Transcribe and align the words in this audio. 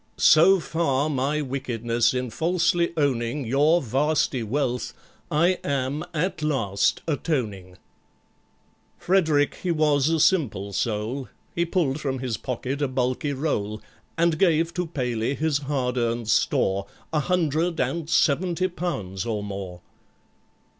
So 0.17 0.59
far 0.59 1.11
my 1.11 1.43
wickedness 1.43 2.11
in 2.11 2.31
falsely 2.31 2.91
owning 2.97 3.45
Your 3.45 3.83
vasty 3.83 4.41
wealth, 4.41 4.95
I 5.29 5.59
am 5.63 6.03
at 6.11 6.41
last 6.41 7.01
atoning!" 7.07 7.77
FREDERICK 8.97 9.53
he 9.61 9.69
was 9.69 10.09
a 10.09 10.19
simple 10.19 10.73
soul, 10.73 11.29
He 11.53 11.65
pulled 11.65 12.01
from 12.01 12.17
his 12.17 12.37
pocket 12.37 12.81
a 12.81 12.87
bulky 12.87 13.33
roll, 13.33 13.79
And 14.17 14.39
gave 14.39 14.73
to 14.73 14.87
PALEY 14.87 15.35
his 15.35 15.59
hard 15.59 15.99
earned 15.99 16.29
store, 16.29 16.87
A 17.13 17.19
hundred 17.19 17.79
and 17.79 18.09
seventy 18.09 18.69
pounds 18.69 19.23
or 19.23 19.43
more. 19.43 19.81